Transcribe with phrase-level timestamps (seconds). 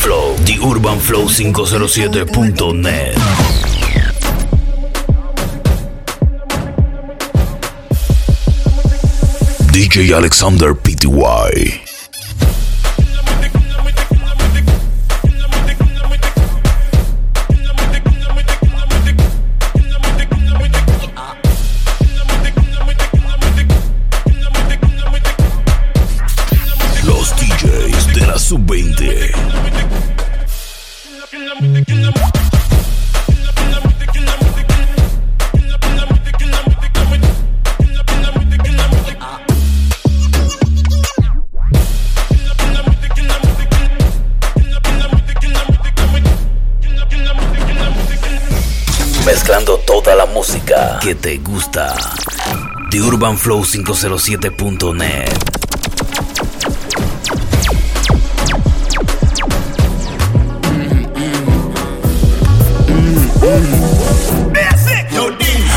[0.00, 3.14] Flow, The Urban Flow 507.net.
[9.72, 11.89] DJ Alexander Pty.
[51.00, 51.94] Que te gusta.
[52.90, 55.60] The Urban Flow 507.net.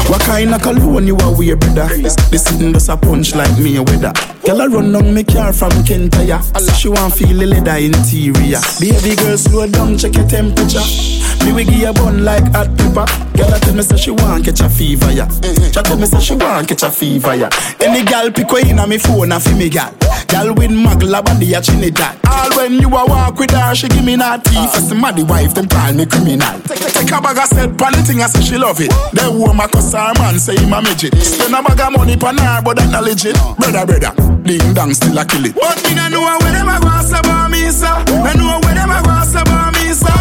[0.10, 1.88] What kind of cologne you are wear, brother?
[1.98, 4.12] This sitting just a punch like me a weather.
[4.46, 6.42] Girl, I run down me car from Kentaya.
[6.78, 8.60] She want feel the leather interior.
[8.80, 11.23] Baby girl, slow down, check your temperature.
[11.46, 13.06] Me we give you bun like hot pepper.
[13.36, 15.28] Girl, I tell me say she want catch a fever, yeah.
[15.28, 15.66] Mm-hmm.
[15.66, 17.50] She tell me say she want catch a fever, yeah.
[17.82, 19.92] Any gal pick way in a me phone a fi me gal.
[20.28, 22.18] Gal with magla body a chinny that.
[22.26, 24.56] All when you a walk with her, she give me naughty.
[24.72, 26.60] For some the wife, them call me criminal.
[26.64, 28.92] Take, take a bag of set pan the thing, I say she love it.
[29.14, 31.14] Then woman cuss her man, say him a midget.
[31.18, 33.36] Spend a bag of money pan her, but that not legit.
[33.58, 35.56] Brother, brother, ding dong still a kill it.
[35.56, 37.94] But me no know where them a go about me, sir.
[38.10, 40.14] No know where them a go about me, sir.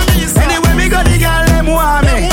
[0.42, 0.61] Anyway,
[0.92, 2.31] Digo, dígale, muame.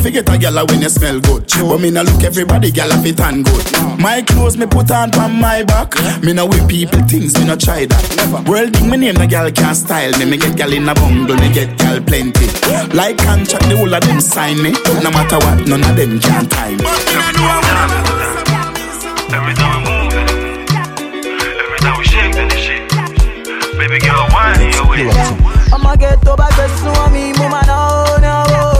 [0.00, 1.46] Easiest thing to a girl when you smell good.
[1.60, 3.66] But me no look everybody girl if it and good.
[4.00, 5.94] My clothes me put on on my back.
[6.22, 8.44] Me no with people things me no try that.
[8.48, 10.24] World thing me name the girl can't style me.
[10.24, 12.46] Me get girl in a bungle, me get girl plenty.
[12.96, 14.72] Like contract the whole of them sign me.
[15.02, 16.80] No matter what, none of them can time.
[19.30, 20.30] Every time we move it,
[21.60, 22.82] every time we shake that shit,
[23.78, 25.06] baby girl, wine in your way.
[25.72, 26.66] I'ma get to back the
[27.12, 28.79] me, mama no, no.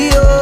[0.00, 0.39] Want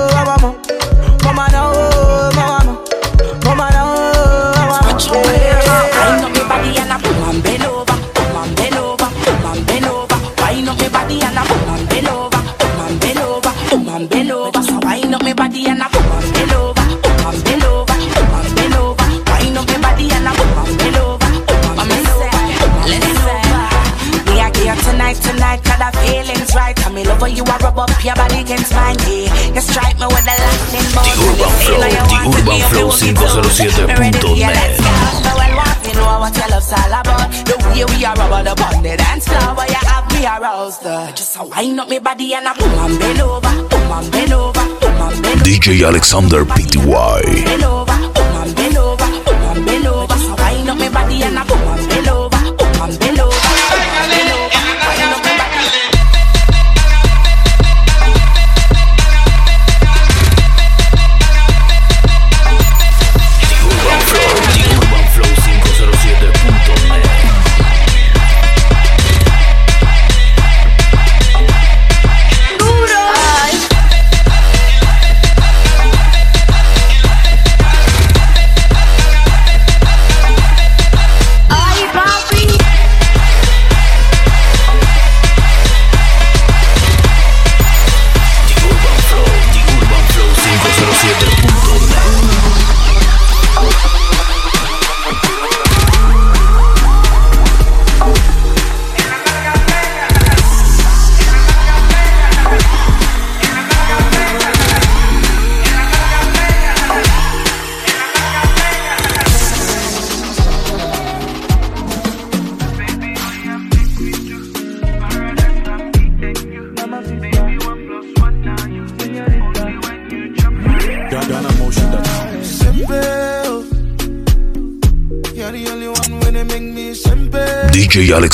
[41.88, 45.22] up me body and a boom and bend over, boom and bend over, boom and
[45.22, 47.67] bend DJ Alexander Pty.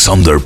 [0.06, 0.43] Alexander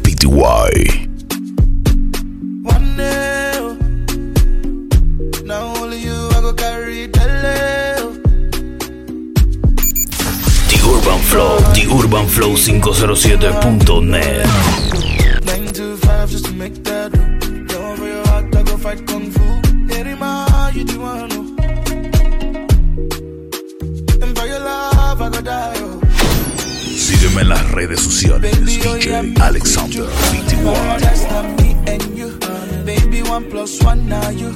[33.50, 34.48] plus one now you.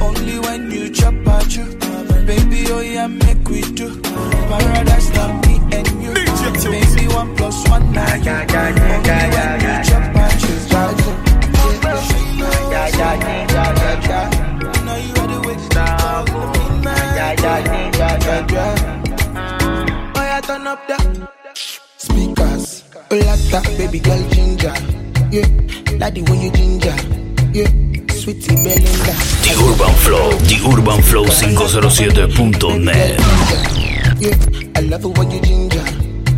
[0.00, 1.64] Only when you chop at you.
[2.26, 4.00] Baby, oh yeah, make we do.
[4.00, 6.12] Paradise not me and you.
[6.14, 8.32] Baby, one plus one now you.
[8.32, 10.54] Only when you chop at you.
[14.84, 15.84] Now you are the way to
[20.16, 20.98] Oh yeah, turn up the
[21.96, 22.84] speakers.
[23.10, 24.74] Oh, that, baby girl ginger.
[25.30, 25.48] Yeah,
[25.98, 26.96] like the way you ginger.
[27.52, 27.83] Yeah,
[28.24, 29.12] sweetie Belinda.
[29.44, 33.20] The Urban Flow, The Urban Flow 507.net.
[34.18, 34.36] Yeah,
[34.76, 35.84] I love when you ginger.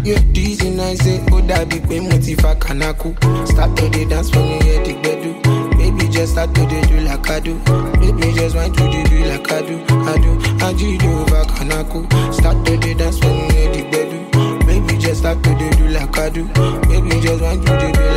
[0.02, 3.14] Yeah, dizzy nice, say, oh, that be queen motiva kanaku.
[3.46, 5.32] Start to the dance when you hear the bedu.
[5.78, 7.54] Baby, just start to the do like I do.
[8.00, 9.76] Baby, just want to the do like I do.
[10.10, 10.32] I do,
[10.64, 11.24] I do do
[11.54, 12.06] kanaku.
[12.34, 14.18] Start to the dance when you hear the bedu.
[14.66, 16.44] Baby, just start to the do like I do.
[16.88, 18.15] Baby, just want to the do like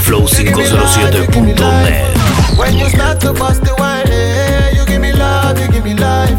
[0.00, 2.58] flow507.net.
[2.58, 5.94] When you start to bust the wine, eh, you give me love, you give me
[5.94, 6.34] life.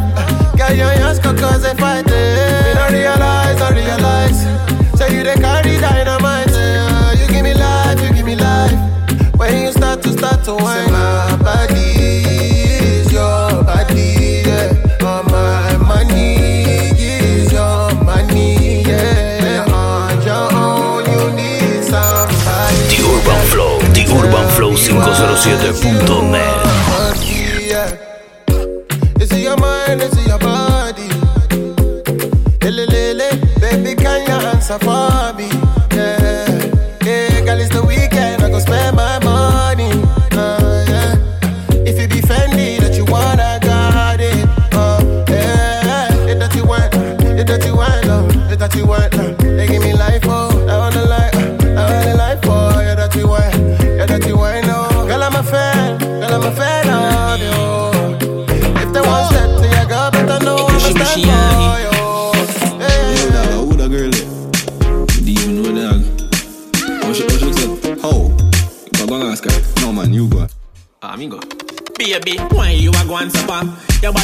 [0.57, 2.08] Got your hands cause I fight.
[25.39, 26.98] 107.net.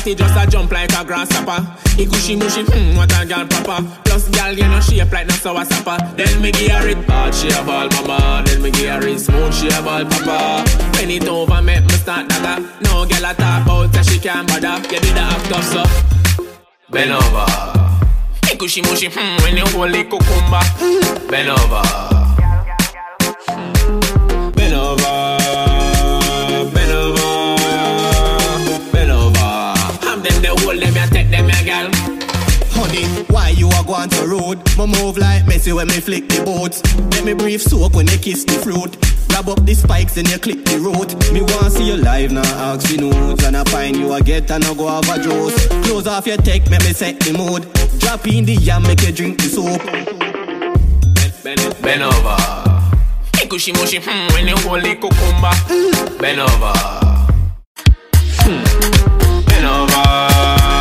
[0.06, 1.66] body just a jump like a grasshopper.
[1.98, 3.84] He cushy mushy, hmm, what a girl proper.
[4.04, 5.98] Plus, girl, you know shape like no sour supper.
[6.16, 8.44] Then me give her it hard, she a ball mama.
[8.46, 10.64] Then me give her it smooth, she a ball papa.
[10.98, 12.62] When it over, make me start dagger.
[12.84, 14.78] No girl a talk about that she can't bother.
[14.94, 15.84] You did the act up, so
[16.92, 17.46] bend over.
[18.52, 20.62] It cushy mushy, hmm, when you hold it cucumber.
[21.30, 22.45] Bend over.
[33.86, 34.58] Go on the road?
[34.78, 36.82] Me move like Messi when me flick the boats.
[37.12, 38.98] Let me breathe soak when you kiss the fruit.
[39.30, 41.14] Grab up the spikes and you click the road.
[41.32, 43.44] Me want see you live now, ask for notes.
[43.44, 45.68] And I find you a get and I go have a juice.
[45.86, 47.64] Close off your tech, make me set the mood.
[48.00, 49.84] Drop in the yam, make you drink the soap.
[51.44, 52.38] Bend, bend over.
[53.38, 55.54] Hey, cushy mushy, hmm, when you hold it cucumber.
[56.20, 56.74] Bend over.
[58.42, 59.46] Hmm.
[59.46, 60.75] Bend over.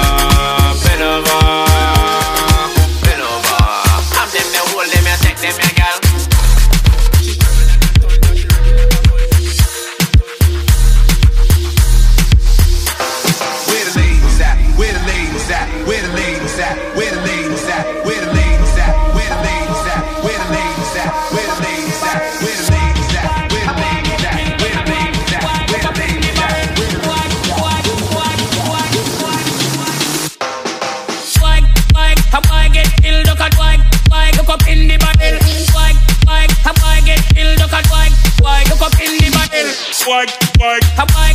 [40.15, 40.27] I
[40.61, 41.34] like, I.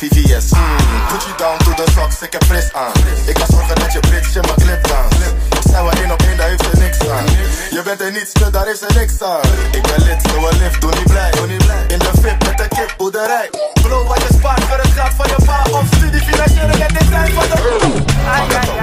[0.00, 0.52] VVS.
[0.52, 1.08] Mm.
[1.12, 2.92] Put you down to the socks, ik heb fris aan.
[3.26, 5.08] Ik ga zorgen dat je brits in mijn clip aan.
[5.70, 7.24] Zijn we één op één, daar heeft ze niks aan.
[7.70, 9.40] Je bent er niet stuk, daar heeft ze niks aan.
[9.70, 11.30] Ik ben lid, zo een lift, doe niet blij.
[11.88, 13.50] In de VIP met de kip, boerderij.
[13.82, 15.62] Blow wat je spaart voor het geld van je pa.
[15.78, 17.56] Of studie financieren met dit zijn van de...
[17.84, 18.78] Op, maak het op.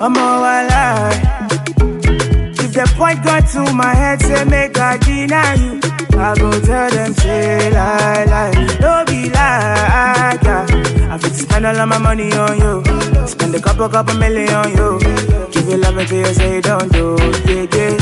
[0.00, 1.11] I'm all alive.
[2.96, 5.80] Point got to my head, say make I deny you.
[6.18, 8.52] I go tell them, say lie, lie.
[8.80, 10.66] Don't be like, yeah.
[11.12, 13.26] I fit spend all of my money on you.
[13.26, 14.98] Spend a couple, couple million on you.
[15.50, 17.96] Give you love until you say don't do, yeah, yeah.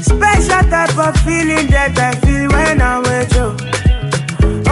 [0.00, 3.56] Special type of feeling that I feel when I'm with you.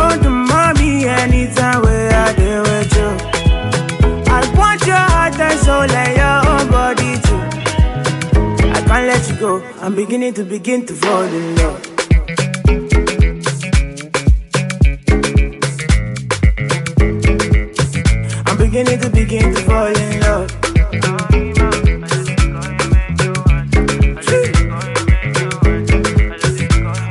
[0.01, 3.00] Oh, the mommy, anytime where I deal with you.
[9.83, 11.81] I'm beginning to begin to fall in love.
[18.47, 20.51] I'm beginning to begin to fall in love.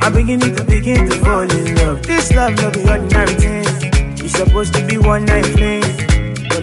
[0.02, 2.02] I'm beginning to begin to fall in love.
[2.02, 3.64] This love, no be ordinary thing.
[4.24, 6.09] It's supposed to be one night fling.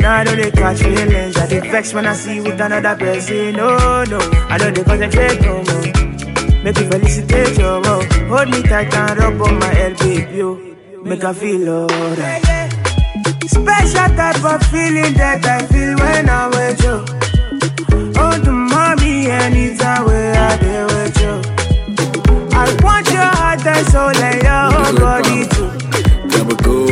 [0.02, 1.38] Now I know they catch feelings.
[1.38, 3.56] I get vexed when I see with another person.
[3.56, 6.64] No, no, I know they concentrate no more.
[6.64, 8.06] Make you felicitate your love.
[8.30, 10.38] Hold me tight and rub on my head, baby.
[10.38, 10.76] yo.
[11.04, 12.44] Make I feel alright.
[13.48, 17.06] Special type of feeling that I feel when I'm with you.
[18.20, 21.34] Oh, the mommy, anytime where I deal with you.
[22.52, 25.68] I want your heart and soul and your whole body too.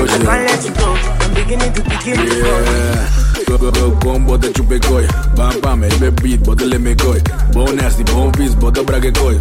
[0.07, 1.14] I can't let you go.
[1.35, 2.15] I'm beginning to begin.
[2.15, 3.43] Yeah.
[3.47, 5.05] Go, go, go, kom, bote chupe koi.
[5.35, 7.19] Bam, bam, elbe beat, bote le me koi.
[7.51, 9.37] Bon nasty, bon vis, bote brage koi.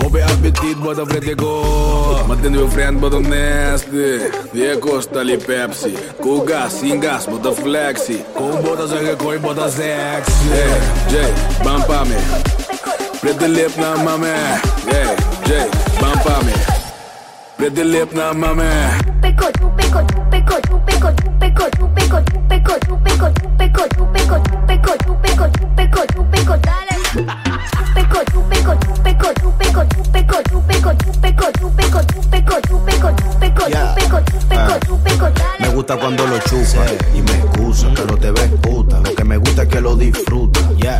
[0.00, 2.22] Hope appetit, bote frete koi.
[2.28, 4.18] Maten your friend, bote nasty.
[4.52, 5.96] Die costa li Pepsi.
[6.20, 8.22] Cool gas, sin gas, bote flexi.
[8.34, 10.48] Kom, bote zage koi, bote sexy.
[10.50, 11.32] Hey, Jay,
[11.64, 12.08] bam, bam,
[13.20, 14.28] Pretty lip na mame.
[14.28, 14.60] Eh.
[14.90, 15.16] Hey,
[15.46, 15.70] Jay,
[16.00, 16.46] bam, bam,
[17.56, 20.19] Pretty lip na mame.
[35.58, 39.00] Me gusta cuando lo chupa y me excusa que no te ves puta.
[39.00, 40.49] Lo que me gusta es que lo disfruta.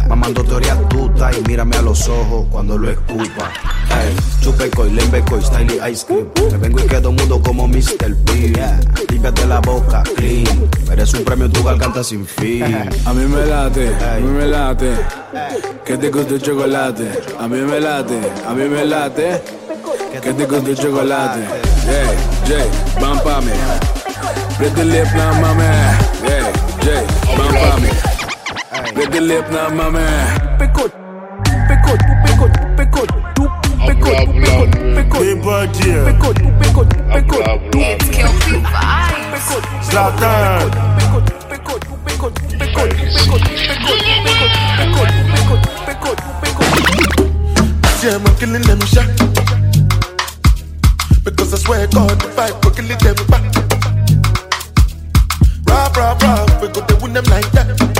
[0.08, 3.50] Mamando teoría tuta y mírame a los ojos cuando lo escupa.
[3.90, 6.28] Ey, chupe coi, lembe coi, style y ice cream.
[6.50, 8.14] Me vengo y quedo mudo como Mr.
[8.24, 8.80] Bean.
[9.08, 10.68] Límpiate la boca, clean.
[10.90, 12.64] Eres un premio tu garganta sin fin.
[13.06, 14.96] A mí me late, a mí me late.
[15.84, 17.08] Que te gusta el chocolate.
[17.38, 19.42] A mí me late, a mí me late.
[20.22, 21.40] Que te gusta el chocolate.
[21.86, 22.68] Jay, Jay,
[23.00, 23.52] bam pa me.
[24.58, 25.70] Pretty lip na mame.
[26.22, 26.52] Jay,
[26.84, 27.06] Jay,
[27.36, 28.09] bam pa
[29.00, 30.04] Regulé na mamé.
[30.58, 30.92] Picote,
[31.68, 33.50] picote, picote, picote, tout
[33.86, 35.24] picote, picote, picote.
[35.24, 36.04] Bem badia.
[36.04, 37.80] Picote, picote, picote, tout.
[37.80, 39.56] It's kill people vibes.
[39.88, 40.68] Zlatan.
[40.98, 44.04] Picote, picote, picote, picote, picote, picote,
[44.76, 47.30] picote, picote, picote, picote.
[48.00, 49.08] See I'm killing them shot.
[51.24, 53.44] Because I swear God, the vibe will kill them back.
[55.66, 57.99] Rah, rah, rah, we go to win them like that.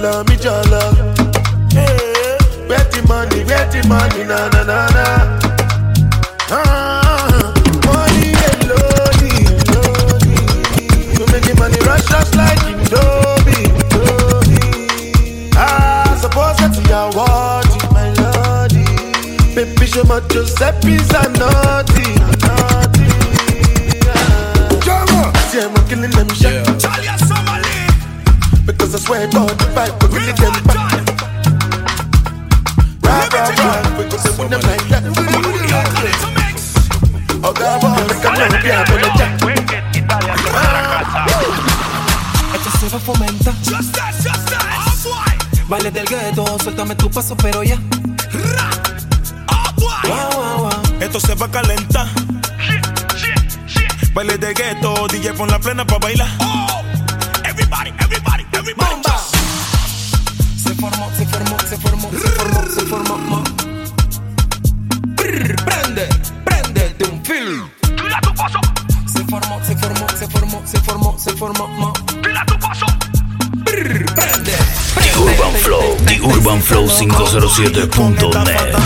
[0.00, 0.80] Jala mi jala.
[1.72, 5.06] Hey, where the money, where the money, na na na na.
[6.48, 7.52] Ah,
[7.84, 9.28] money alone,
[9.68, 10.24] alone.
[11.12, 15.50] You make the money rush just like Indomie, Indomie.
[15.56, 18.86] Ah, suppose that you are what my lordy.
[19.54, 22.08] Baby, show my Giuseppe's a naughty,
[22.40, 23.08] naughty.
[24.80, 27.29] Jama, see I'm killing them shit.
[28.90, 30.76] Because I swear God, the fight will really them back.
[33.06, 35.06] Rah, rah, rah, because they win them like that.
[37.44, 38.34] Oh, God, boy, make a
[39.14, 39.38] jack.
[42.52, 43.54] Esto se va a fomentar.
[45.68, 47.78] Baile del gueto, suéltame tu paso, pero ya.
[50.02, 50.82] Wow, wow, wow.
[50.98, 52.08] Esto se va a calentar.
[54.12, 56.28] Baile de gueto, DJ pon la plena pa' bailar.
[57.44, 58.19] Everybody, everybody,
[58.70, 58.94] everybody.
[58.94, 59.18] Bomba.
[60.56, 63.44] Se formó, se formó, se formó, se formó, se formó.
[65.16, 66.08] Prende,
[66.44, 67.68] prende de un film.
[69.06, 71.68] Se formó, se formó, se formó, se formó, se formó.
[71.68, 71.92] mo.
[73.64, 74.56] Brr, Prende,
[74.94, 78.76] The Urban Flow, The Urban Flow 507.net.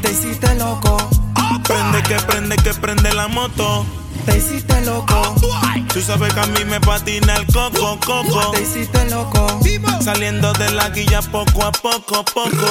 [0.00, 0.96] Te hiciste loco,
[1.64, 3.86] Prende que prende que prende la moto.
[4.28, 5.34] Te hiciste loco,
[5.92, 8.50] Tú sabes que a mí me patina el coco, coco.
[8.52, 9.60] te hiciste loco.
[10.02, 12.66] Saliendo de la guilla poco a poco, poco.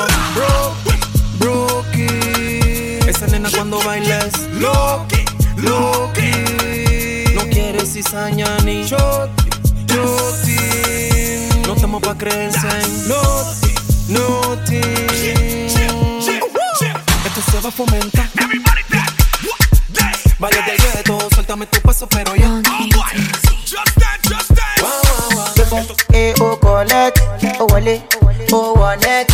[1.39, 5.25] Brookie, esa nena cuando bailes, Loki,
[5.57, 6.31] Loki.
[7.35, 9.49] No quieres cizaña ni shoti.
[11.65, 13.73] No estamos pa' creerse en noti,
[14.09, 14.81] noti.
[17.25, 18.16] Esto se va a fomentar.
[26.77, 27.19] Collect,
[27.59, 28.03] oh, wale,
[28.53, 29.27] oh, one neck.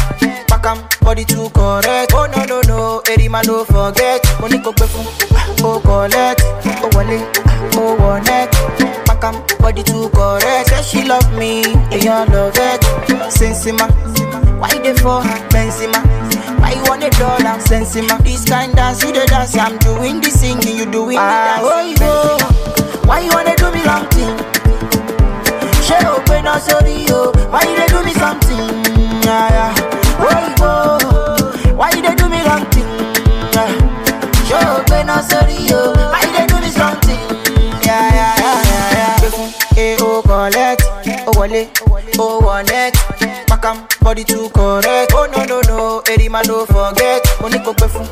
[0.48, 2.14] Back am, body too correct.
[2.14, 4.24] Oh, no, no, no, every man don't forget.
[4.40, 5.04] Money go pay for,
[5.60, 7.20] oh, collect, oh, wale,
[7.76, 8.50] oh, one neck.
[9.06, 10.70] Back am, body too correct.
[10.70, 12.82] Say she love me, and you love it.
[13.28, 13.92] Sensima,
[14.60, 15.50] why they for her?
[15.50, 16.00] Benzema,
[16.62, 17.60] why you want a dollar?
[17.60, 19.58] Sensima, this kind dance, you the dance.
[19.58, 22.00] I'm doing the singing, you doing the ah, dance.
[22.00, 22.40] Oh,
[23.02, 24.63] go, why you wanna do me wrong thing?
[26.54, 28.58] Up sorry yo Why dey do me something?
[29.26, 29.74] Yeah, yeah.
[30.22, 31.76] You go?
[31.76, 32.86] Why dey do me wrong thing?
[33.54, 33.72] Yeah.
[34.46, 37.20] She open up sorry yo Why dey do me something?
[37.82, 39.78] Yeah, yeah, yeah, yeah, yeah.
[39.78, 40.84] Eh, oh, collect
[41.26, 41.68] Oh, wale
[42.20, 42.94] Oh, neck
[43.48, 47.88] Back body too correct Oh, no, no, no Every man don't forget Money go pay
[47.88, 48.06] for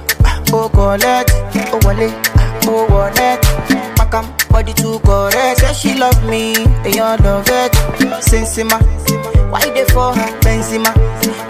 [0.53, 1.31] Oh, collect
[1.71, 2.09] Oh, wale
[2.65, 3.13] Oh, one
[4.11, 7.71] neck Back am, body too correct Say she love me And you love it
[8.21, 8.79] Sensima
[9.49, 10.39] Why they for her?
[10.41, 10.91] Benzema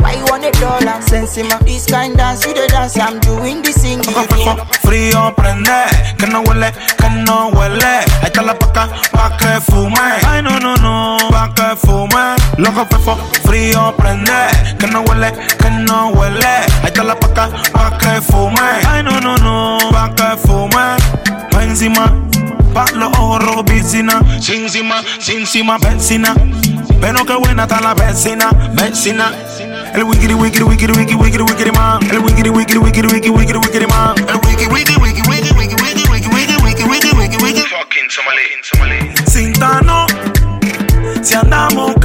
[0.01, 1.01] Why you want a dollar?
[1.01, 5.85] Sensima This kind dance, you the dance I'm doing the singing you doing Frío prende,
[6.17, 7.85] que no huele, que no huele.
[7.85, 9.97] Ahí está la paca, pa' que fume.
[10.27, 12.35] Ay, no, no, no, pa' que fume.
[12.57, 14.31] Loco fefo, frío prende,
[14.77, 16.45] que no huele, que no huele.
[16.45, 18.59] Ahí está la paca, pa' que fume.
[18.85, 20.97] Ay, no, no, no, pa' que fume.
[21.51, 22.13] Pa' encima,
[22.73, 26.33] Palo oro vicina, sin cima, sin cima, benzina.
[27.01, 29.31] Pero qué buena está la vecina, vecina.
[29.93, 31.99] El wiggity wiggity wiggity wiggity wiggity wiggity man.
[32.11, 34.15] El wiggity wiggity wiggity wiggity wiggity wiggity man.
[34.29, 37.67] El wiggity wiggity wiggity wiggity wiggity wiggity wiggity wiggity wiggity wiggity wiggity.
[37.67, 38.99] Fucking Somali, Somali.
[39.25, 40.05] Sintano,
[41.21, 41.95] si andamos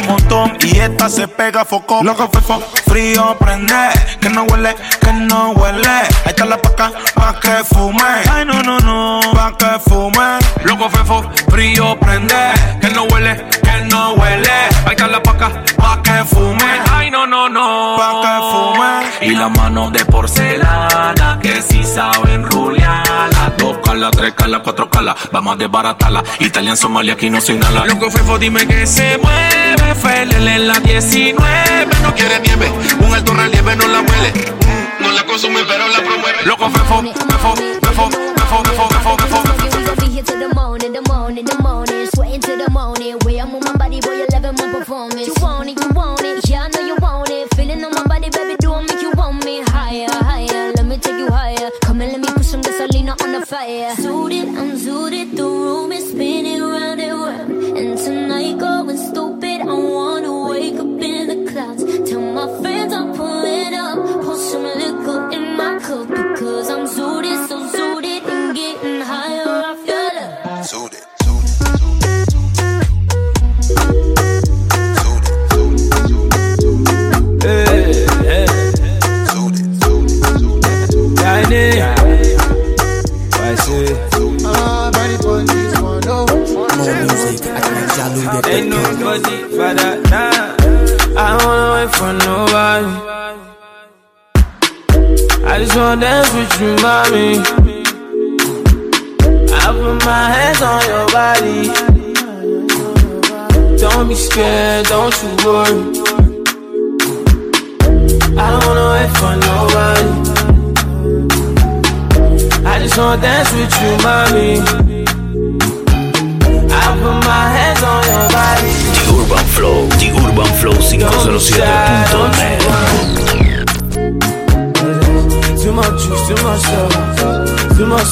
[0.00, 2.02] a montón y esta se pega foco.
[2.02, 5.88] Loco fefo, frío prende, que no huele, que no huele.
[5.88, 8.02] Ahí está la paca, pa' que fume.
[8.30, 10.38] Ay no no no, pa' que fume.
[10.64, 12.34] Loco fefo, frío prende,
[12.80, 14.50] que no huele, que no huele.
[14.86, 16.80] Ahí está la paca, pa' que fume.
[16.92, 18.99] Ay no no no, pa' que fume.
[19.22, 23.52] Y la mano de porcelana que si saben rulearla.
[23.58, 25.14] Dos calas, tres calas, cuatro calas.
[25.30, 26.22] Vamos a desbaratarla.
[26.40, 27.84] Italian, Somalia, aquí no se inhala.
[27.86, 29.94] Loco fefo, dime que se mueve.
[29.94, 31.86] FLL en la 19.
[32.02, 32.70] No quiere nieve,
[33.06, 34.32] un alto relieve no la huele.
[34.32, 36.38] Mm, No la consume, pero la promueve.
[36.46, 40.06] Loco, fefo, fefo, fefo, fefo, fefo, fefo, fefo.
[40.10, 43.16] Here till the morning, the morning, the morning, sweating till the morning.
[43.24, 45.19] Way I'm on my body, boy, you loving my performance.
[53.60, 53.94] fire.
[53.96, 54.48] Suited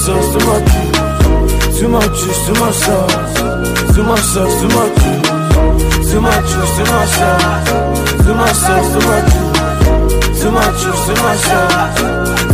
[0.09, 4.93] sauce, too much juice, too much juice, too much sauce, too much sauce, too much
[5.03, 7.69] juice, too much juice, too much sauce,
[8.25, 12.01] too much sauce, too much juice, too much juice, too much sauce,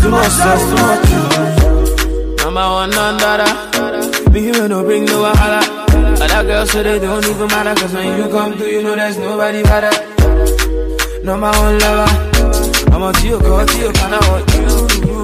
[0.03, 2.43] too much sauce, too much juice.
[2.43, 5.63] Number one under me you no bring no wahala.
[6.23, 9.17] Other girls say they don't even matter, cause when you come through, you know there's
[9.17, 9.95] nobody better.
[11.23, 12.11] Number one lover.
[12.93, 15.24] I'm on to you, go to you, can I want you?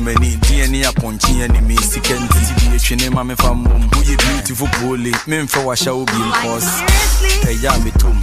[0.00, 4.68] m'ani deɛ ne apɔnkye anime sika nti bi beautiful
[7.46, 7.52] a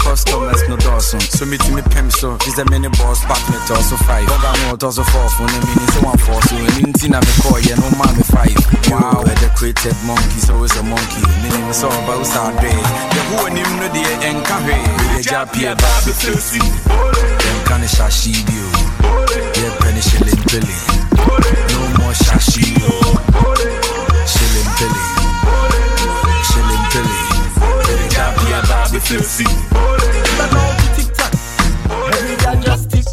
[0.03, 3.97] customers no dɔɔso so metumi pem so fi sɛ mene bɔs back me tɔ so
[3.97, 7.75] 5 ɔda no ɔtɔ so fɔfo no mene sɛ wamfɔɔ so ɛno nti na mekɔɔyɛ
[7.77, 9.23] no ma me 5 wow.
[9.27, 11.23] Educated monkey so a monkey.
[11.41, 12.71] Me sɛ ɔba wo saa dɛ
[13.15, 14.85] yɛho anim The deɛ ɛnka hwee
[15.17, 16.11] yɛgya pia baa the
[17.49, 17.75] ɛnka
[21.17, 22.91] no more shashi yo.
[24.33, 25.03] Shilling billy.
[26.49, 27.19] Shilling billy.
[29.07, 29.45] Filthy.
[32.17, 33.05] Every girl just tick.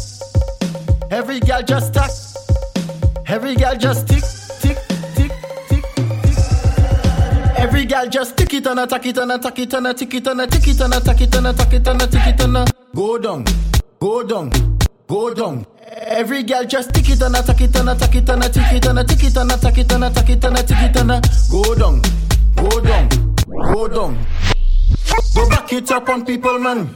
[1.11, 2.11] Every girl just tack.
[3.27, 4.23] Every girl just tick,
[4.61, 4.77] tick,
[5.15, 5.31] tick,
[5.69, 5.83] tick,
[6.23, 6.35] tick.
[7.57, 10.27] Every girl just tick it and attack it and attack it and a tick it
[10.27, 12.73] and a tick it and attack it and attack it and a tick it and
[12.93, 13.45] go down,
[13.99, 14.51] go down,
[15.07, 15.65] go down.
[16.05, 18.85] Every girl just tick it and attack it and attack it and a tick it
[18.85, 21.11] and a tick it and attack it and attack it and a tick it and
[21.11, 21.99] a go down,
[22.55, 23.09] go down,
[23.73, 24.25] go down.
[25.33, 26.95] Go back it up on people, man.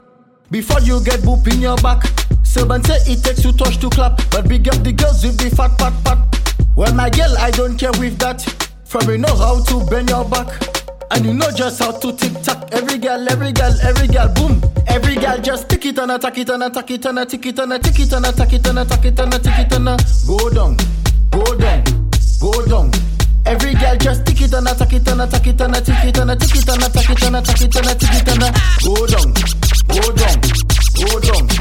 [0.52, 2.06] Before you get boop in your back.
[2.44, 5.56] Sylvan say it takes two touch to clap, but big up the girls with the
[5.56, 6.68] fat pat pat.
[6.76, 8.44] Well, my girl, I don't care with that.
[8.86, 10.79] From you know how to bend your back.
[11.12, 12.70] And you know just how to tick tock.
[12.72, 14.62] Every girl, every girl, every girl, boom.
[14.88, 17.60] Every girl just tick it and attack it and attack it and a tick it
[17.60, 19.86] and a tick it and attack it and attack it and a tick it and
[20.28, 20.78] go down,
[21.32, 21.84] go down,
[22.42, 22.92] go down.
[23.46, 26.18] Every girl just tick it and attack it and attack it and a tick it
[26.18, 28.42] and a tick it and attack it and attack it and a tick it and
[28.84, 29.34] go down,
[29.88, 30.42] go down,
[30.96, 31.60] go down.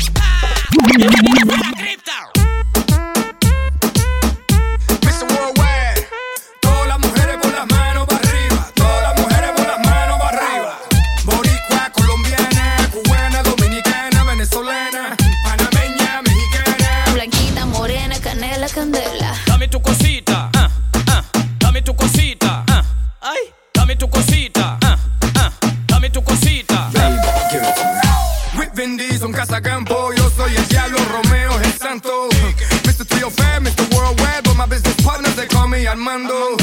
[35.88, 36.56] Armando.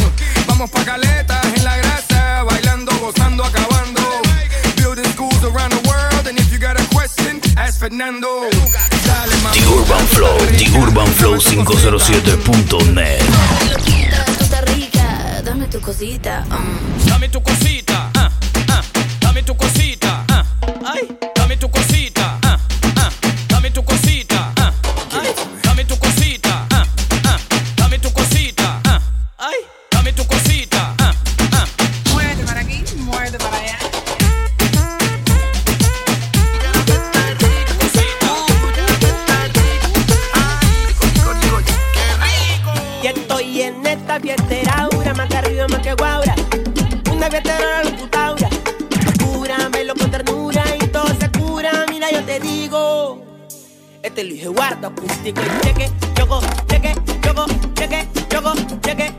[0.47, 4.01] Vamos pa' caletas en la grasa, bailando, gozando, acabando.
[4.77, 8.49] Building schools around the world, and if you got a question, ask Fernando.
[9.05, 13.21] Dale, The Urban Flow, The Urban Flow 507.net.
[13.71, 16.45] Loquita, tú estás rica, dame tu cosita.
[16.49, 17.05] mm.
[17.07, 18.29] Dame tu cosita, ah,
[18.69, 18.81] ah,
[19.21, 19.94] dame tu cosita,
[55.25, 59.11] y cheque, choco, cheque, choco, cheque, choco, cheque.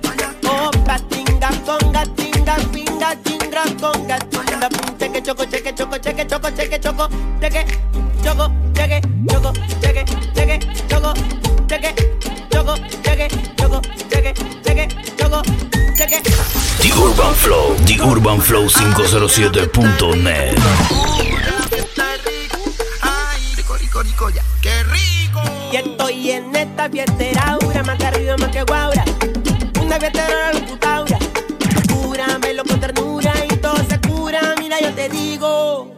[0.45, 4.69] Opa, tinga, conga, tinga, pinga, chingra, conga, tinga,
[5.01, 7.09] cheque, choco, cheque, choco, cheque, choco, cheque, choco,
[7.40, 7.66] cheque,
[8.23, 11.12] choco, cheque, choco, cheque, cheque, choco,
[11.69, 11.95] cheque,
[12.53, 14.33] choco, cheque, choco, cheque,
[14.64, 14.88] cheque,
[15.19, 15.42] choco,
[15.97, 16.23] cheque.
[16.83, 21.26] The Urban Flow, The Urban Flow 507.net.
[26.77, 29.03] esta fiestera, aura, más que arriba, más que guaura.
[29.81, 31.19] Una fiestera, la locutaura.
[31.89, 34.55] Cúramelo con ternura y todo se cura.
[34.59, 35.91] Mira, yo te digo.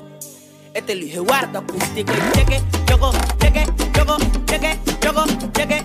[0.72, 3.10] Este lo dije guardo acústico y cheque, choco,
[3.40, 5.84] cheque, choco, cheque, choco, cheque.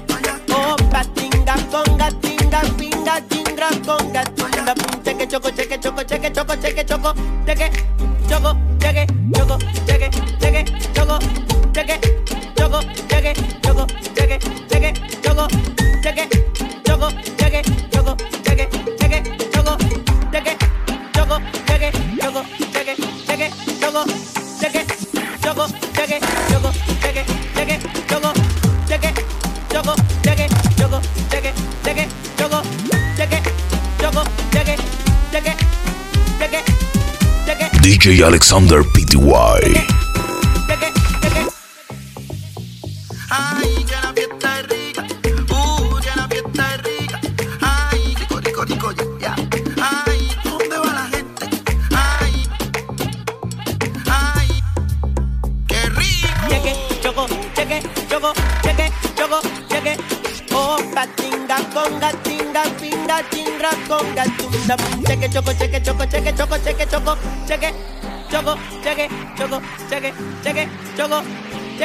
[0.54, 6.86] Opa, tinga, conga, tinga, pinga, chingra, conga, tinga, cheque, choco, cheque, choco, cheque, choco, cheque,
[6.86, 7.14] choco,
[7.48, 7.72] cheque,
[38.04, 39.93] DJ Alexander Pty.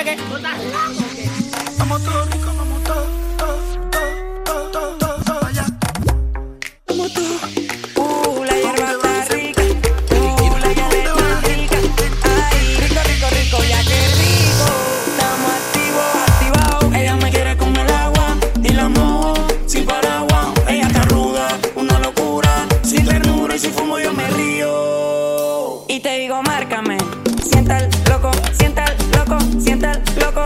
[0.05, 0.88] 给给我给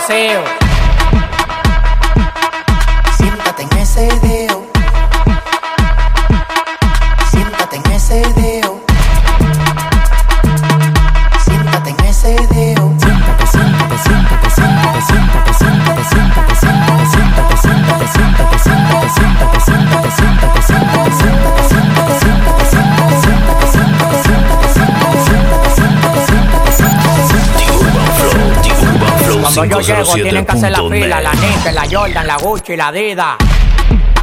[0.00, 0.69] seu.
[29.60, 32.88] Cuando yo llego tienen que hacer la fila, la Nike, la Jordan, la Gucci, la
[32.88, 33.36] Adidas.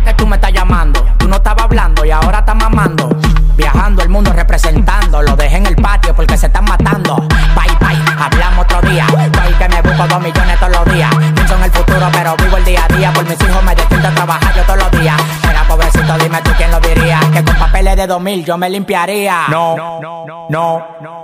[0.04, 3.08] Que tú me estás llamando, tú no estabas hablando y ahora estás mamando.
[3.56, 7.18] Viajando el mundo representando, lo dejé en el patio porque se están matando.
[7.18, 9.06] Bye bye, hablamos otro día.
[9.06, 11.16] Estoy que me busco dos millones todos los días.
[11.36, 13.14] Pienso en el futuro, pero vivo el día a día.
[13.14, 15.22] Por mis hijos me despierto a trabajar yo todos los días.
[15.48, 17.20] Era pobrecito, dime tú quién lo diría.
[17.32, 19.46] Que con papeles de 2000 yo me limpiaría.
[19.50, 21.17] No, no, no, no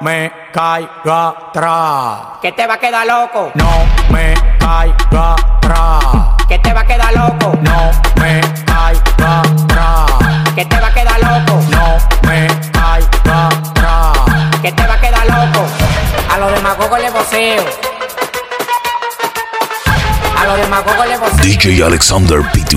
[0.00, 2.38] me caiga atrás.
[2.42, 3.52] Que te va a quedar loco.
[3.54, 3.70] No
[4.10, 6.02] me caiga atrás.
[6.48, 7.52] Que te va a quedar loco.
[7.62, 10.54] No me caiga atrás.
[10.54, 11.62] Que te va a quedar loco.
[11.70, 14.60] No me caiga atrás.
[14.62, 15.66] Que te va a quedar loco.
[16.32, 17.64] A los demagogos le voceo.
[20.38, 21.36] A los demagogos le voceo.
[21.36, 22.76] DJ Alexander Pty.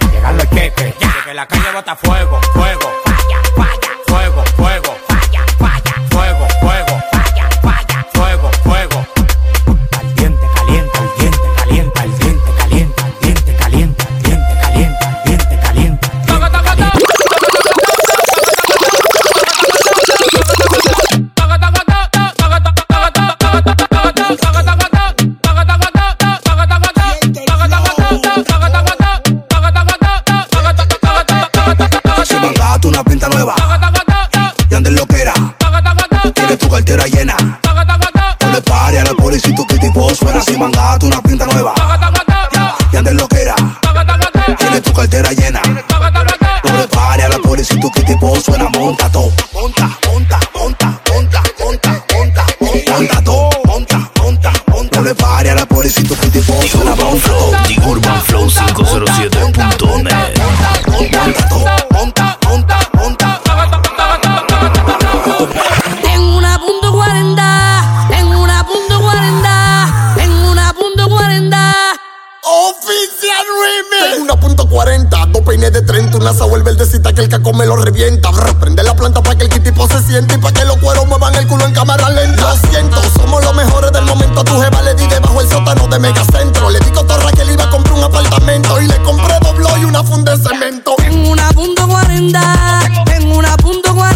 [0.21, 0.99] llegan los cheques.
[0.99, 1.13] Ya.
[1.25, 2.90] Que la calle bota fuego, fuego,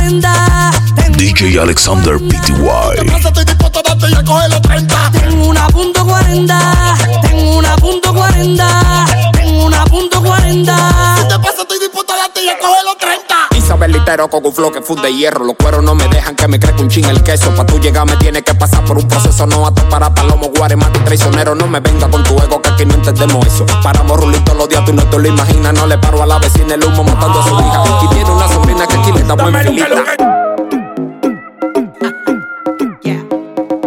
[0.06, 0.72] 40.
[1.18, 2.54] DJ Alexander Pty.
[3.18, 5.12] Estoy dispuesto a darte y a coger los 30.
[5.12, 11.18] Tengo una punto 40, tengo una punto 40, tengo una punto 40.
[11.18, 13.36] Si te pasa, estoy dispuesto a darte y a coger los 30.
[13.58, 15.44] Isabel litero con un flow que funde hierro.
[15.44, 17.50] Los cueros no me dejan que me crezca un chin el queso.
[17.56, 19.48] Pa' tú llegar me tiene que pasar por un proceso.
[19.48, 21.56] No ato para palomo, guaremate traicionero.
[21.56, 23.66] No me venga con tu ego que aquí no entendemos eso.
[23.82, 25.74] Paramos rulitos los días, tú no te lo imaginas.
[25.74, 27.84] No le paro a la vecina el humo matando a su hija.
[28.04, 30.04] Y tiene una sobrina que aquí le da buen filita.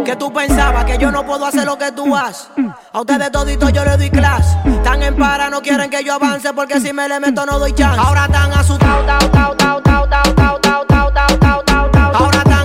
[0.04, 2.48] Que tú pensabas que yo no puedo hacer lo que tú haces.
[2.92, 4.56] A ustedes toditos yo les doy clase.
[4.82, 7.72] Tan en para, no quieren que yo avance porque si me le meto no doy
[7.72, 8.00] chance.
[8.00, 8.28] Ahora.
[12.14, 12.57] Ahora están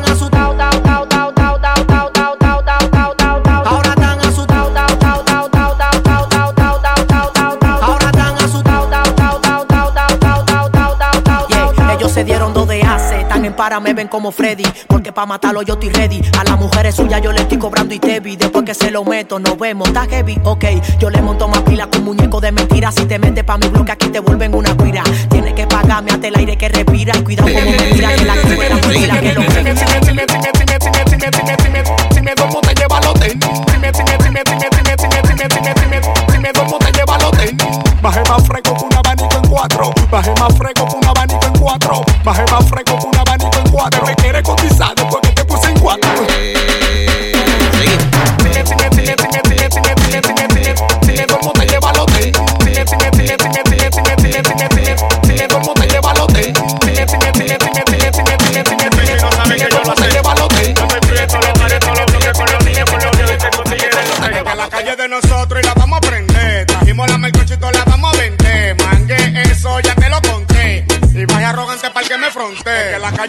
[13.54, 16.22] hace, tan en para me ven como Freddy, porque pa' matarlo yo estoy ready.
[16.40, 19.04] A las mujeres suyas yo le estoy cobrando y te vi, después que se lo
[19.04, 20.66] meto nos vemos, está heavy, ok.
[21.00, 23.92] Yo le monto más pila con muñeco de mentira, si te metes pa' mi bloque
[23.92, 25.04] aquí te vuelven una cuira.
[25.30, 28.34] Tienes que pagarme hasta el aire que respira y cuidado como me mira que la
[28.34, 29.42] que la mentira que lo
[32.14, 33.40] Si me duermo te lleva al hotel.
[33.72, 35.74] Si me, si si si si si si si si si
[36.80, 37.58] te lleva al hotel.
[38.02, 39.94] Bajé más fresco que un abanico en cuatro.
[40.12, 42.02] Bajé más fresco que un abanico en cuatro.
[42.24, 43.43] Bajé más fresco que un abanico
[43.84, 44.93] Podeme querer é conquistar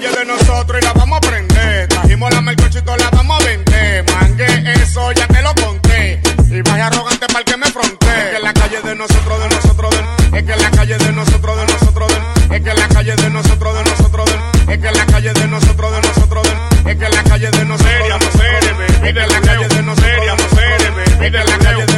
[0.04, 1.88] calle de nosotros y la vamos a prender.
[1.88, 4.04] Trajimos la melcochito, la vamos a vender.
[4.12, 6.20] Mangue, eso ya te lo conté.
[6.50, 8.06] Y vaya arrogante para que me fronte.
[8.06, 10.38] Es que la calle de nosotros, de nosotros, de.
[10.38, 12.56] Es que la calle de nosotros, de nosotros, de.
[12.56, 14.74] Es que la calle de nosotros, de nosotros, de.
[14.74, 16.92] Es que la calle de nosotros, de nosotros, de.
[16.92, 19.08] Es que la calle de nosotros, de nosotros, de.
[19.08, 21.26] Es que la calle de nosotros, de nosotros, de.
[21.26, 21.94] Es que la calle de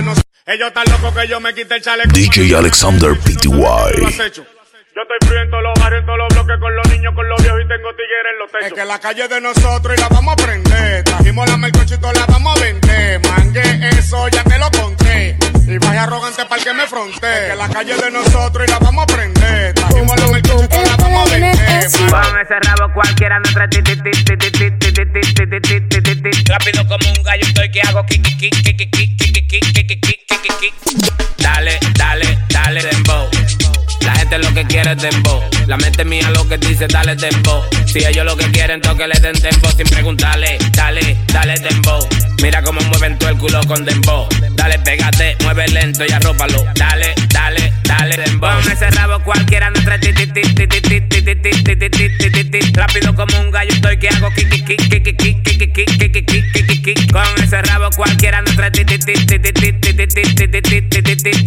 [0.59, 2.11] yo tan loco que yo me quité el chaleco.
[2.15, 4.56] DJ Alexander PTY.
[8.67, 11.05] Es que la calle es de nosotros y la vamos a prender.
[11.05, 13.21] Trajimos la melcochito, la vamos a vender.
[13.29, 15.39] Mangue, eso ya te lo conté.
[15.69, 17.15] Y vaya arrogante para que me fronte.
[17.15, 19.73] Es que la calle es de nosotros y la vamos a prender.
[19.73, 21.91] Trajimos la melcochito, la vamos a vender.
[22.11, 25.33] Con ese rabo cualquiera no trae ti, ti, ti, ti, ti, ti, ti, ti, ti,
[25.33, 26.45] ti, ti, ti, ti, ti, ti.
[26.51, 29.87] Rápido como un gallo estoy que hago kick, kick, kick, kick, kick, kick, kick, kick,
[29.87, 31.36] kick, kick, kick,
[34.39, 35.43] Lo que quiere es dembow.
[35.67, 37.63] La mente mía lo que dice, dale dembow.
[37.87, 40.59] Si ellos lo que quieren, toque le den dembow sin preguntarle.
[40.73, 42.07] Dale, dale dembow.
[42.43, 44.29] Mira cómo mueven todo el culo con dembow.
[44.53, 46.65] Dale, pégate, mueve lento y arrópalo.
[46.75, 47.66] Dale, dale,
[47.99, 49.99] Dale, ponme ese rabo cualquiera no trae
[52.75, 57.23] Rápido como un gallo estoy que hago kiki kiki kiki kiki kiki kiki kiki Con
[57.43, 58.71] ese rabo cualquiera no trae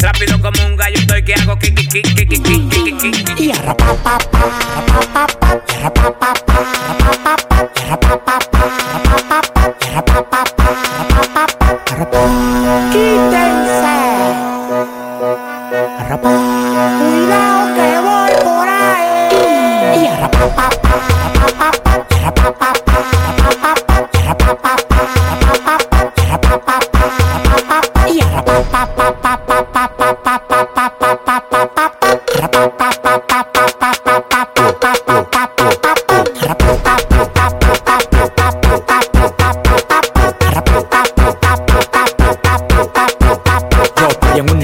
[0.00, 3.94] Rápido como un gallo estoy que hago kiki kiki kiki kiki kiki Y pa pa
[4.02, 6.99] pa pa pa pa pa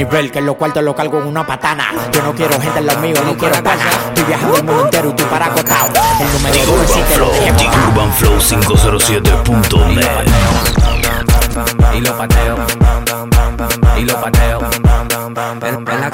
[0.06, 1.92] nivel que en los cuartos lo cargo en una patana.
[2.12, 3.84] Yo no quiero gente en lo mío, no quiero pana.
[4.08, 5.92] Estoy viajando el mundo entero y tú para acostado.
[6.20, 7.26] El número uno sí te lo.
[7.94, 10.06] UrbanFlow507.net.
[11.94, 12.56] y lo pateo,
[13.96, 14.85] y lo pateo.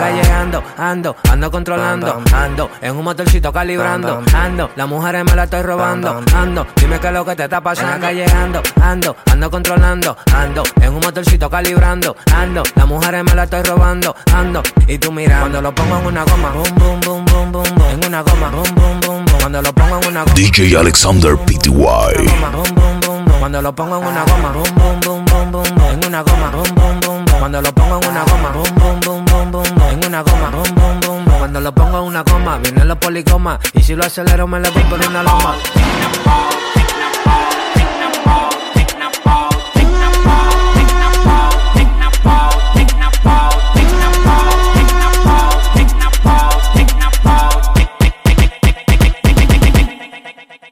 [0.02, 4.88] En, en la calle ando, ando, ando controlando, ando, en un motorcito calibrando, ando, las
[4.88, 7.94] mujeres me la estoy robando, ando, dime qué es lo que te está pasando.
[7.94, 13.22] En la calle ando, ando, ando controlando, ando, en un motorcito calibrando, ando, las mujeres
[13.24, 16.74] me la estoy robando, ando, y tú mira, cuando lo pongo en una goma, boom,
[16.74, 20.00] boom, boom, boom, boom, boom, en una goma, boom, boom, boom, boom, cuando lo pongo
[20.00, 20.34] en una goma.
[20.34, 21.70] DJ Alexander PTY.
[21.70, 23.38] Boom, boom, boom, boom.
[23.38, 25.90] Cuando lo pongo en una goma, boom, boom, boom, boom, boom, boom.
[25.92, 27.21] en una goma, boom, boom, boom.
[27.42, 29.82] Cuando lo pongo en una goma, boom, boom, boom, boom, boom, boom.
[29.90, 31.38] en una goma, boom, boom, boom, boom.
[31.38, 34.70] Cuando lo pongo en una goma, vienen los policomas y si lo acelero me le
[34.70, 35.56] voy por una loma.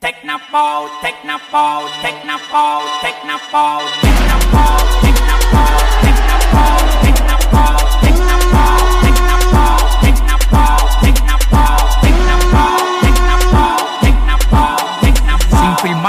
[0.01, 3.91] Technopole, Technopole, Technopole, Technopole, Technopole,
[5.03, 6.00] Technopole,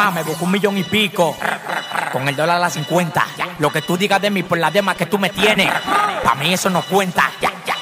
[0.01, 1.37] Filmarme, busco un millón y pico.
[2.11, 3.23] Con el dólar a las 50.
[3.59, 5.71] Lo que tú digas de mí por las demás que tú me tienes.
[6.23, 7.29] Pa' mí eso no cuenta.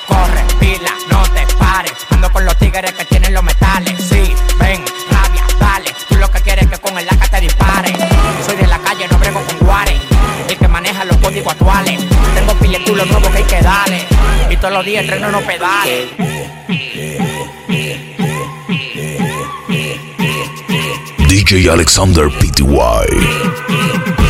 [0.06, 1.94] Corre, pila, no te pares.
[2.10, 3.94] Ando con los tigres que tienen los metales.
[4.04, 5.96] Sí, ven, rabia, dale.
[6.10, 7.94] Tú lo que quieres es que con el laca te dispare.
[8.46, 10.02] Soy de la calle, no brego con guares.
[10.50, 12.02] El que maneja los códigos actuales.
[12.36, 14.06] Tengo piletulos nuevos que hay que darle.
[14.50, 16.10] Y todos los días entreno unos pedales.
[21.30, 24.29] DJ Alexander PTY.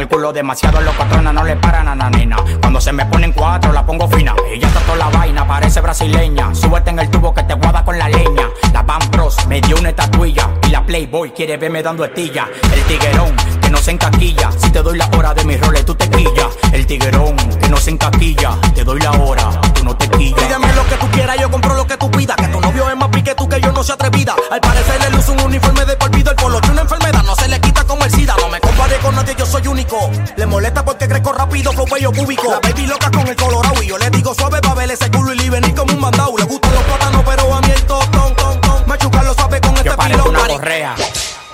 [0.00, 0.32] El culo.
[0.32, 2.36] Demasiado los patronas no le paran a la nena.
[2.60, 4.34] Cuando se me ponen cuatro, la pongo fina.
[4.50, 6.54] Ella toda la vaina, parece brasileña.
[6.54, 8.48] Súbete en el tubo que te guada con la leña.
[8.72, 10.50] La Van Bros me dio una estatuilla.
[10.66, 12.48] Y la Playboy quiere verme dando estilla.
[12.72, 14.50] El tiguerón que no se encaquilla.
[14.52, 16.48] Si te doy la hora de mis roles, tú te quillas.
[16.72, 18.52] El tiguerón que no se encaquilla.
[18.74, 20.40] Te doy la hora, tú no te quillas.
[20.40, 22.36] Pídeme lo que tú quieras, yo compro lo que tú pidas.
[22.36, 24.34] Que tu novio es más pique tú que yo no sea atrevida.
[24.50, 26.30] Al parecer le luce un uniforme de por vida.
[26.30, 28.34] El polo una enfermedad, no se le quita como el SIDA.
[28.40, 28.60] No me
[29.00, 30.10] con nadie, yo soy único.
[30.36, 32.50] Le molesta porque crezco rápido, flow bello cúbico.
[32.50, 35.32] La baby loca con el colorado y yo le digo suave pa' ver ese culo
[35.32, 36.36] y le venir como un mandado.
[36.36, 38.82] Le gustan los plátanos, pero a mí el tostón, ton, ton.
[38.86, 40.28] Machuca lo sabe con este Yo pilón.
[40.28, 40.94] una correa.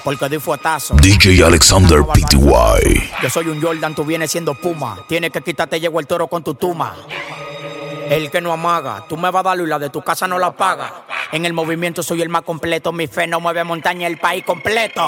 [0.03, 0.95] Porque doy fuetazo.
[0.95, 3.11] DJ Alexander PTY.
[3.23, 4.99] Yo soy un Jordan, tú vienes siendo Puma.
[5.07, 6.95] Tienes que quitarte, llegó el toro con tu tuma.
[8.11, 10.37] El que no amaga, tú me vas a dar y la de tu casa no
[10.37, 11.05] la paga.
[11.31, 15.07] En el movimiento soy el más completo, mi fe no mueve montaña, el país completo.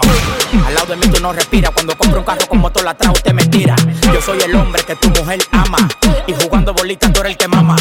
[0.65, 3.33] Al lado de mí tú no respiras, cuando compro un carro con motor atrás usted
[3.33, 3.75] me tira.
[4.15, 5.89] Yo soy el hombre que tu mujer ama,
[6.29, 7.75] y jugando bolitas tú eres el que mama.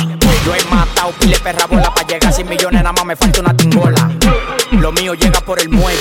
[0.43, 3.55] Yo he matado pile perra bola para llegar 100 millones, nada más me falta una
[3.55, 4.09] tingola.
[4.71, 5.99] Lo mío llega por el muelle,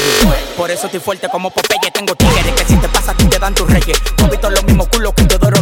[0.56, 1.90] por eso estoy fuerte como Popeye.
[1.92, 4.00] Tengo tigres que si te pasa a te dan tus reyes.
[4.30, 5.59] Visto los mismos culos que Reyes.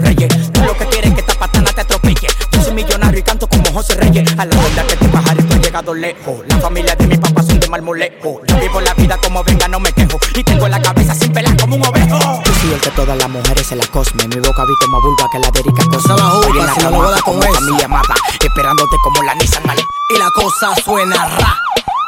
[5.79, 6.47] Llegado lejos.
[6.49, 8.41] La familia de mi papá son de marmolejo.
[8.47, 10.19] Yo vivo la vida como venga, no me quejo.
[10.35, 12.43] Y tengo la cabeza sin pelar como un ovejo.
[12.45, 14.27] Yo soy el que todas las mujeres se la cosme.
[14.29, 16.17] Mi boca viste más vulva que la de Erika Cosme.
[16.17, 18.15] la en la si no cama lo con amada,
[18.45, 19.83] esperándote como la Nissan Male.
[20.11, 21.57] Y la cosa suena ra.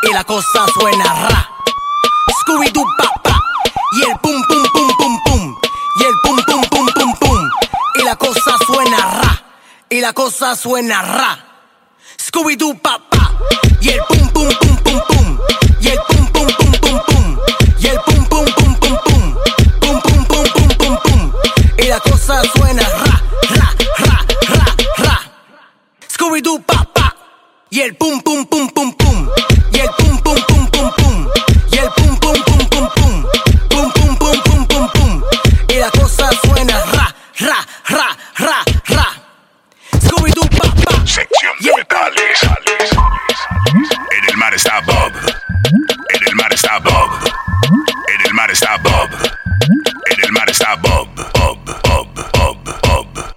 [0.02, 1.50] Y la cosa suena ra.
[2.40, 3.40] Scooby-Doo papá.
[3.92, 5.56] Y el pum pum pum pum pum.
[6.00, 7.50] Y el pum pum pum pum pum.
[7.96, 9.42] Y la cosa suena ra.
[9.88, 11.38] Y la cosa suena ra.
[12.18, 13.09] Scooby-Doo papá.
[13.80, 15.38] Y el pum pum pum pum pum.
[15.80, 17.38] Y el pum pum pum pum pum.
[17.78, 19.34] Y el pum pum pum pum pum.
[19.80, 21.32] Pum pum pum pum pum pum.
[21.78, 23.22] Y la cosa suena ra,
[23.56, 25.32] ra, ra, ra, ra.
[26.08, 27.16] Scooby-Doo papá.
[27.70, 28.89] Y el pum pum pum pum
[46.62, 47.10] está Bob.
[48.14, 49.08] En el mar está Bob.
[50.10, 51.08] En el mar está Bob.
[51.32, 53.34] Bob, Bob, Bob, Bob.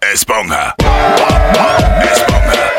[0.00, 0.74] Esponja.
[2.02, 2.77] Esponja.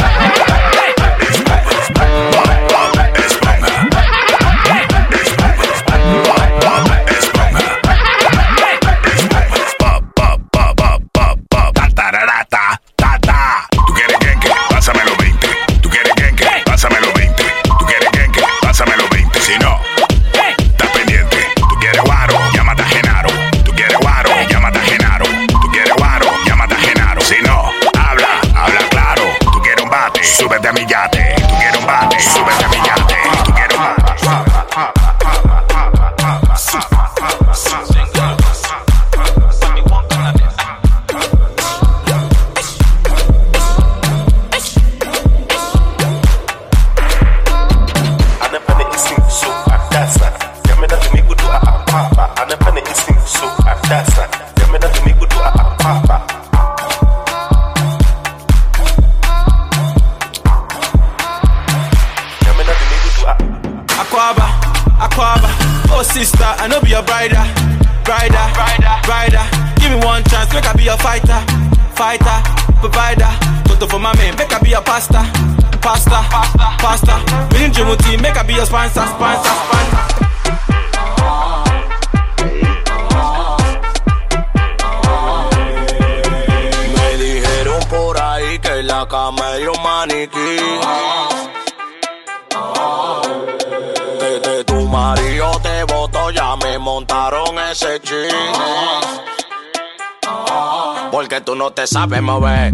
[101.80, 102.74] te sabes mover.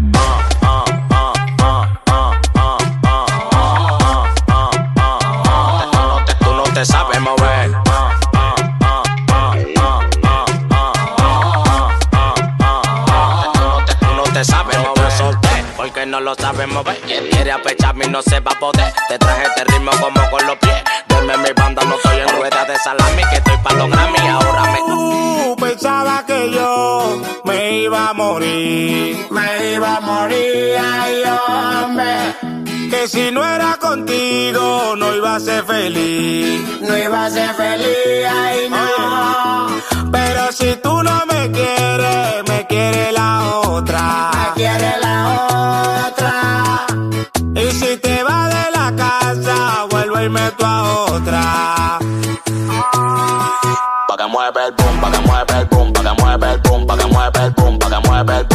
[6.39, 7.71] Tú no te sabes mover.
[13.99, 15.11] Tú no te sabes mover.
[15.11, 16.99] Solté porque no lo sabes mover.
[17.01, 18.91] Quiere apecharme y no se va a poder.
[19.07, 20.81] Te traje este ritmo como con los pies
[21.27, 23.23] Deme mi banda, no estoy en rueda de salami.
[23.31, 24.77] Que estoy pa' los Grammy, ahora me.
[24.87, 31.23] Tú pensabas que yo me iba a morir, me iba a morir, ay
[31.83, 32.15] hombre.
[32.91, 38.27] Que si no era contigo no iba a ser feliz, no iba a ser feliz,
[38.29, 40.11] ay no.
[40.11, 45.17] Pero si tú no me quieres, me quiere la otra, me quiere la
[46.07, 46.85] otra.
[47.55, 49.24] Y si te vas de la casa,
[50.25, 51.99] y meto a otra.
[54.07, 56.87] Pa' que mueve el boom, pa' que mueve el boom, pa' que mueve el boom,
[56.87, 58.54] pa' que mueve el boom, pa' que mueve el boom,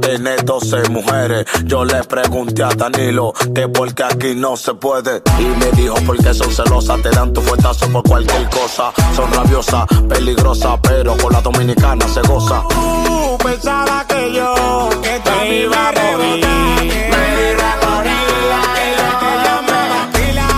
[0.00, 1.44] Tener 12 mujeres.
[1.64, 5.22] Yo le pregunté a Danilo que por qué aquí no se puede.
[5.38, 8.92] Y me dijo porque son celosas, te dan tu fuetazo por cualquier cosa.
[9.14, 12.62] Son rabiosas, peligrosas, pero con la dominicana se goza.
[12.68, 18.12] Tú pensaba que yo que te iba a rebotar, me iba a morir,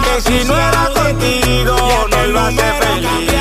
[0.05, 1.77] que si no era contigo
[2.11, 3.34] no iba a ser feliz.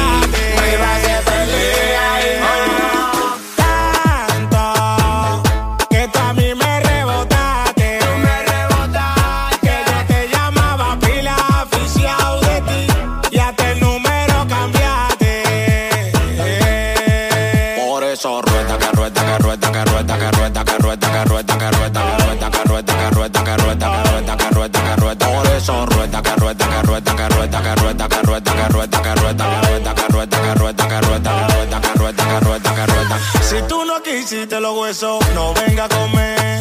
[34.34, 36.60] Quisiste los huesos, no venga a comer.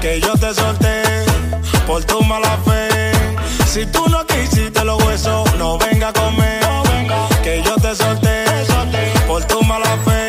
[0.00, 1.02] Que yo te solté
[1.86, 3.12] por tu mala fe.
[3.66, 6.60] Si tú no quisiste los huesos, no venga a comer.
[7.42, 8.44] Que yo te solté
[9.28, 10.28] por tu mala fe.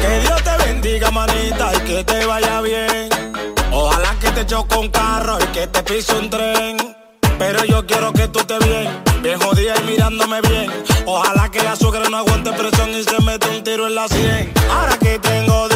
[0.00, 3.08] Que Dios te bendiga, manita, y que te vaya bien.
[3.72, 6.76] Ojalá que te choque un carro y que te pise un tren.
[7.38, 10.70] Pero yo quiero que tú estés bien, bien jodida y mirándome bien.
[11.04, 14.52] Ojalá que la suegra no aguante presión y se mete un tiro en la sien.
[14.70, 15.75] Ahora que tengo dinero,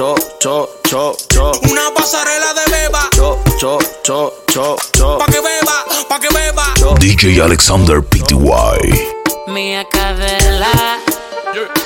[0.00, 1.52] Cho, cho, cho, cho, cho.
[1.70, 5.18] Una pasarela de beba, Cho, cho, cho, cho, cho.
[5.18, 6.64] pa' que beba, pa' que beba.
[6.98, 9.12] DJ Alexander PTY.
[9.48, 10.72] Mía cadela,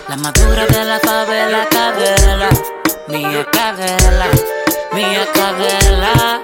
[0.08, 2.50] la madura de la favela cadela.
[3.08, 4.26] Mía cadela,
[4.92, 6.40] mía cadela,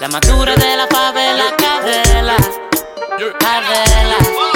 [0.00, 2.36] la madura de la favela cadela.
[3.38, 4.53] Cadela.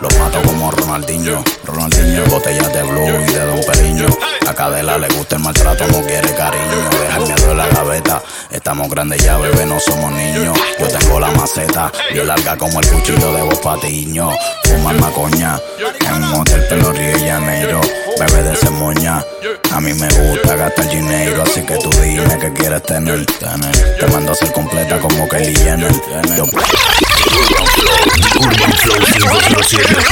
[0.00, 1.42] Lo mato como Ronaldinho.
[1.64, 4.06] Ronaldinho, botellas de blue y de Don Periño.
[4.46, 6.90] A Cadela le gusta el maltrato, no quiere cariño.
[7.00, 8.22] Deja el miedo en la gaveta.
[8.50, 10.56] Estamos grandes ya, bebé, no somos niños.
[10.78, 14.30] Yo tengo la maceta, bien larga como el cuchillo de vos patiño.
[14.64, 15.58] Fumar macoña
[16.06, 17.80] en un hotel pelo Río de Janeiro.
[18.20, 19.24] Bebé de cemoña.
[19.72, 23.24] A mí me gusta gastar dinero, así que tú dime que quieres tener.
[23.26, 23.96] tener.
[23.98, 25.92] Te mando a ser completa como Kelly Jenner.
[26.36, 26.44] Yo-
[27.16, 27.96] Urban Flow,
[28.44, 30.06] Urban Flow,